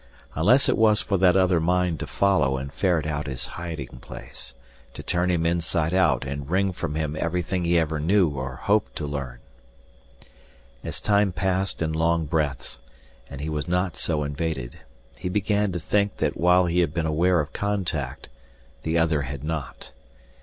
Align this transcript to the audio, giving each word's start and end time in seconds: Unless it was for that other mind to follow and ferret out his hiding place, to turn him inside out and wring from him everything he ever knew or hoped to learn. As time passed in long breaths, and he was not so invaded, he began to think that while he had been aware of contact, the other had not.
Unless 0.33 0.67
it 0.67 0.79
was 0.79 0.99
for 0.99 1.17
that 1.19 1.37
other 1.37 1.59
mind 1.59 1.99
to 1.99 2.07
follow 2.07 2.57
and 2.57 2.73
ferret 2.73 3.05
out 3.05 3.27
his 3.27 3.45
hiding 3.53 3.99
place, 4.01 4.55
to 4.95 5.03
turn 5.03 5.29
him 5.29 5.45
inside 5.45 5.93
out 5.93 6.25
and 6.25 6.49
wring 6.49 6.71
from 6.73 6.95
him 6.95 7.15
everything 7.19 7.63
he 7.65 7.77
ever 7.77 7.99
knew 7.99 8.27
or 8.27 8.55
hoped 8.55 8.95
to 8.95 9.05
learn. 9.05 9.37
As 10.83 11.01
time 11.01 11.31
passed 11.31 11.83
in 11.83 11.93
long 11.93 12.25
breaths, 12.25 12.79
and 13.29 13.41
he 13.41 13.49
was 13.49 13.67
not 13.67 13.95
so 13.95 14.23
invaded, 14.23 14.79
he 15.19 15.29
began 15.29 15.71
to 15.73 15.79
think 15.79 16.17
that 16.17 16.35
while 16.35 16.65
he 16.65 16.79
had 16.79 16.95
been 16.95 17.05
aware 17.05 17.39
of 17.39 17.53
contact, 17.53 18.27
the 18.81 18.97
other 18.97 19.21
had 19.21 19.43
not. 19.43 19.91